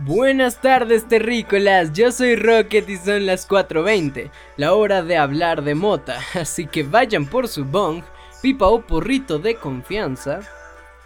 [0.00, 5.74] Buenas tardes terrícolas, yo soy Rocket y son las 4.20, la hora de hablar de
[5.74, 8.04] mota, así que vayan por su bong,
[8.40, 10.38] pipa o porrito de confianza,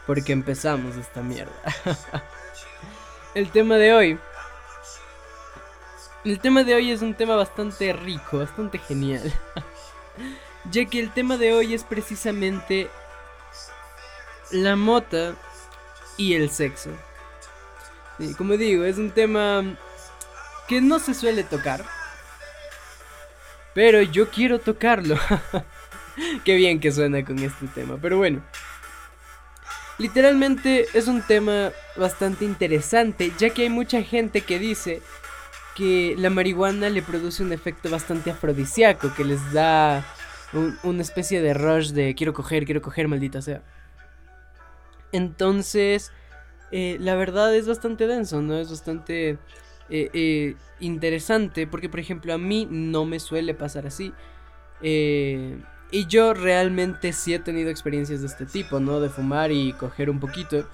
[0.06, 1.54] porque empezamos esta mierda.
[3.34, 4.18] el tema de hoy...
[6.22, 9.32] El tema de hoy es un tema bastante rico, bastante genial,
[10.70, 12.90] ya que el tema de hoy es precisamente
[14.50, 15.34] la mota
[16.18, 16.90] y el sexo
[18.36, 19.76] como digo, es un tema
[20.68, 21.84] que no se suele tocar.
[23.74, 25.16] Pero yo quiero tocarlo.
[26.44, 27.98] Qué bien que suena con este tema.
[28.00, 28.42] Pero bueno.
[29.98, 35.02] Literalmente es un tema bastante interesante, ya que hay mucha gente que dice
[35.76, 40.04] que la marihuana le produce un efecto bastante afrodisíaco, que les da
[40.82, 43.62] una especie de rush de quiero coger, quiero coger, maldita sea.
[45.12, 46.10] Entonces,
[46.72, 48.56] eh, la verdad es bastante denso, ¿no?
[48.58, 49.38] Es bastante
[49.90, 54.12] eh, eh, interesante porque, por ejemplo, a mí no me suele pasar así.
[54.80, 59.00] y yo realmente sí he tenido experiencias de este tipo, ¿no?
[59.00, 60.66] De fumar y coger un poquito.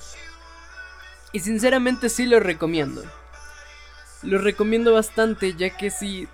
[1.33, 3.03] Y sinceramente sí lo recomiendo.
[4.23, 6.29] Lo recomiendo bastante ya que si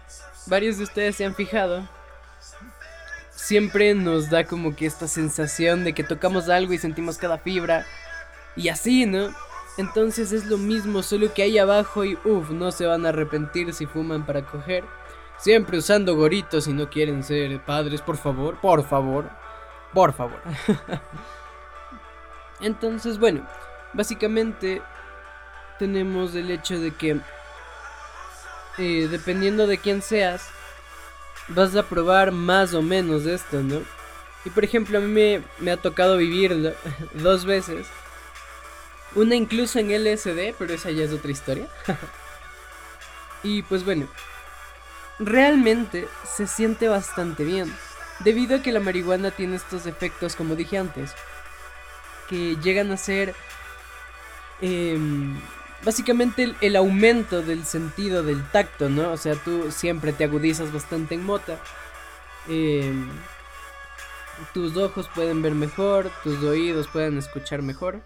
[0.47, 1.89] varios de ustedes se han fijado,
[3.31, 7.87] siempre nos da como que esta sensación de que tocamos algo y sentimos cada fibra.
[8.57, 9.35] Y así, ¿no?
[9.77, 13.73] Entonces es lo mismo, solo que ahí abajo y uff, no se van a arrepentir
[13.75, 14.85] si fuman para coger.
[15.39, 19.29] Siempre usando goritos si no quieren ser padres, por favor, por favor,
[19.93, 20.41] por favor.
[22.61, 23.47] Entonces, bueno,
[23.93, 24.81] básicamente
[25.81, 27.21] tenemos el hecho de que
[28.79, 30.49] eh, dependiendo de quién seas,
[31.49, 33.83] vas a probar más o menos de esto, ¿no?
[34.45, 36.73] Y por ejemplo, a mí me, me ha tocado vivirlo
[37.15, 37.89] dos veces
[39.15, 41.69] una incluso en LSD, pero esa ya es otra historia.
[43.43, 44.09] y pues bueno,
[45.19, 47.75] realmente se siente bastante bien.
[48.21, 51.13] Debido a que la marihuana tiene estos efectos, como dije antes,
[52.29, 53.35] que llegan a ser
[54.61, 55.39] em,
[55.85, 59.13] básicamente el, aumento del sentido del tacto, ¿no?
[59.13, 61.59] O sea, tú siempre te agudizas bastante en mota.
[62.49, 63.09] Em,
[64.53, 68.03] tus ojos pueden ver mejor, tus oídos pueden escuchar mejor.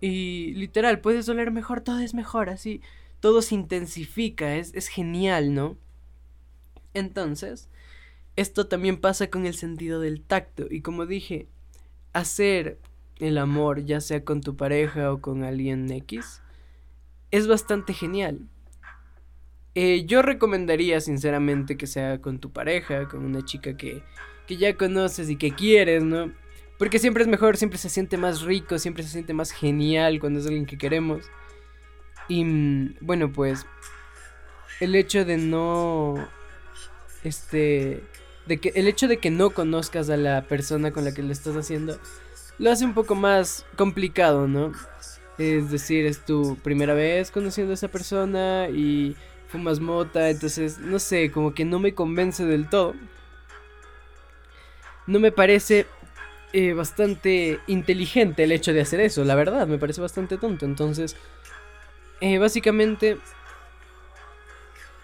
[0.00, 2.80] Y literal, puedes oler mejor, todo es mejor, así.
[3.20, 5.76] Todo se intensifica, es, es genial, ¿no?
[6.94, 7.68] Entonces,
[8.36, 10.66] esto también pasa con el sentido del tacto.
[10.70, 11.46] Y como dije,
[12.12, 12.78] hacer
[13.18, 16.42] el amor, ya sea con tu pareja o con alguien X,
[17.30, 18.40] es bastante genial.
[19.74, 24.02] Eh, yo recomendaría sinceramente que sea con tu pareja, con una chica que,
[24.46, 26.32] que ya conoces y que quieres, ¿no?
[26.78, 30.40] Porque siempre es mejor, siempre se siente más rico, siempre se siente más genial cuando
[30.40, 31.24] es alguien que queremos.
[32.28, 33.66] Y mm, bueno, pues
[34.80, 36.28] el hecho de no
[37.24, 38.02] este
[38.46, 41.32] de que el hecho de que no conozcas a la persona con la que lo
[41.32, 41.98] estás haciendo
[42.58, 44.72] lo hace un poco más complicado, ¿no?
[45.38, 49.16] Es decir, es tu primera vez conociendo a esa persona y
[49.48, 52.94] fumas mota, entonces no sé, como que no me convence del todo.
[55.06, 55.86] No me parece
[56.56, 60.64] eh, bastante inteligente el hecho de hacer eso, la verdad, me parece bastante tonto.
[60.64, 61.14] Entonces,
[62.22, 63.18] eh, básicamente,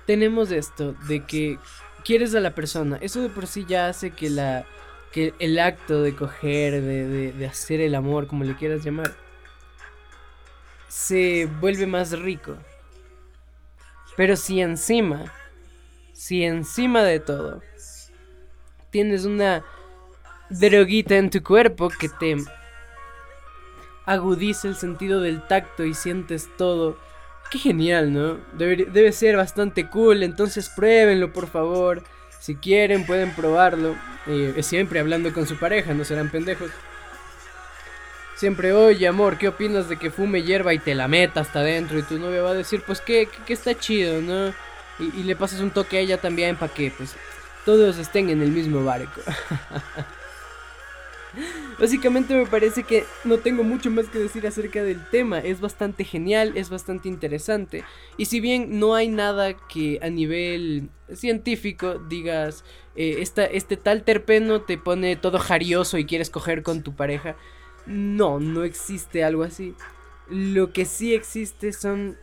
[0.07, 1.59] tenemos esto de que
[2.07, 2.97] quieres a la persona.
[3.03, 4.65] Eso de por sí ya hace que la
[5.13, 9.15] que el acto de coger, de, de hacer el amor, como le quieras llamar,
[10.89, 12.57] se vuelve más rico.
[14.17, 15.31] Pero si encima,
[16.15, 17.61] si encima de todo,
[18.89, 19.63] tienes una
[20.59, 22.37] droguita en tu cuerpo que te
[24.07, 26.97] agudiza el sentido del tacto y sientes todo.
[27.51, 28.39] Qué genial, ¿no?
[28.55, 32.03] Debe, ser bastante cool, entonces pruébenlo por favor.
[32.41, 33.95] Si quieren pueden probarlo.
[34.27, 36.71] Eh, siempre hablando con su pareja, no serán pendejos.
[38.37, 41.99] Siempre, oye amor, ¿qué opinas de que fume hierba y te la meta hasta adentro?
[41.99, 44.49] Y tu novia va a decir, pues que, está chido, ¿no?
[44.99, 47.15] Y, y le pasas un toque a ella también para que pues
[47.65, 49.21] todos estén en el mismo barco.
[51.79, 55.39] Básicamente me parece que no tengo mucho más que decir acerca del tema.
[55.39, 57.85] Es bastante genial, es bastante interesante.
[58.17, 62.65] Y si bien no hay nada que a nivel científico digas,
[62.97, 67.37] eh, este tal terpeno te pone todo jarioso y quieres coger con tu pareja.
[67.87, 69.75] No, no existe algo así.
[70.29, 72.17] Lo que sí existe son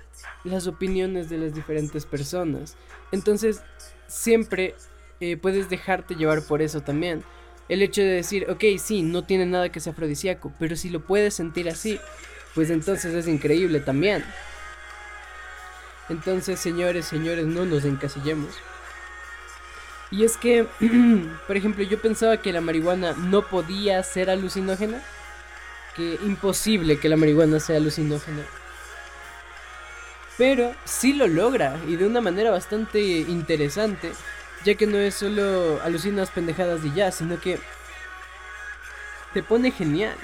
[0.43, 2.77] las opiniones de las diferentes personas.
[3.11, 3.61] Entonces,
[4.07, 4.75] siempre
[5.19, 7.23] eh, puedes dejarte llevar por eso también
[7.69, 11.01] el hecho de decir, ok, sí, no tiene nada que sea afrodisíaco, pero si lo
[11.01, 11.99] puedes sentir así,
[12.55, 14.23] pues entonces es increíble también.
[16.09, 18.49] Entonces, señores, señores, no nos encasillemos.
[20.11, 20.65] Y es que,
[21.47, 25.01] por ejemplo, yo pensaba que la marihuana no podía ser alucinógena.
[25.95, 28.43] Que imposible que la marihuana sea alucinógena.
[30.37, 34.11] Pero sí lo logra y de una manera bastante interesante.
[34.65, 37.59] Ya que no es solo alucinas pendejadas y ya, sino que
[39.33, 40.15] te pone genial.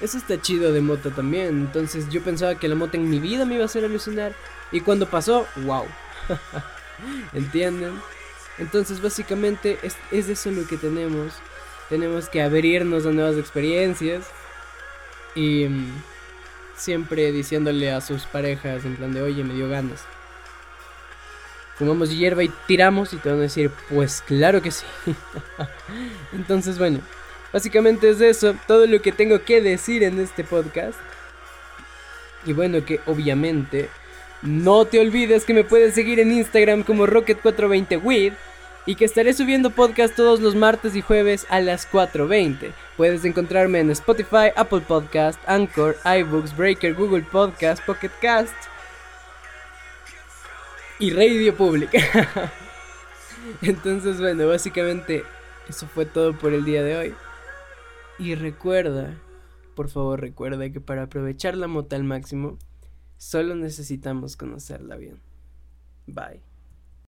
[0.00, 1.48] Eso está chido de moto también.
[1.48, 4.32] Entonces yo pensaba que la moto en mi vida me iba a hacer alucinar.
[4.70, 5.86] Y cuando pasó, wow.
[7.32, 8.00] ¿Entienden?
[8.58, 11.32] Entonces básicamente es, es eso lo que tenemos.
[11.88, 14.26] Tenemos que abrirnos a nuevas experiencias.
[15.34, 16.02] Y mm,
[16.76, 20.04] siempre diciéndole a sus parejas en plan de, oye, me dio ganas.
[21.78, 24.84] Fumamos hierba y tiramos y te van a decir, pues claro que sí.
[26.32, 27.00] Entonces bueno,
[27.52, 30.98] básicamente es eso, todo lo que tengo que decir en este podcast.
[32.44, 33.88] Y bueno, que obviamente
[34.42, 38.34] no te olvides que me puedes seguir en Instagram como Rocket420with
[38.86, 42.72] y que estaré subiendo podcast todos los martes y jueves a las 4.20.
[42.96, 48.54] Puedes encontrarme en Spotify, Apple Podcast, Anchor, iBooks, Breaker, Google Podcast, Pocket Cast
[50.98, 51.98] y Radio Pública.
[53.62, 55.24] Entonces, bueno, básicamente
[55.68, 57.14] eso fue todo por el día de hoy.
[58.18, 59.16] Y recuerda,
[59.74, 62.58] por favor recuerda que para aprovechar la moto al máximo,
[63.18, 65.20] Solo necesitamos conocerla bien.
[66.06, 66.47] Bye.